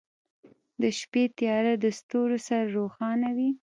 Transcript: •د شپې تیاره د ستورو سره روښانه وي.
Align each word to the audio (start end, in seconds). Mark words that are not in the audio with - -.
•د 0.81 0.83
شپې 0.99 1.23
تیاره 1.37 1.73
د 1.83 1.85
ستورو 1.99 2.37
سره 2.47 2.63
روښانه 2.77 3.29
وي. 3.37 3.49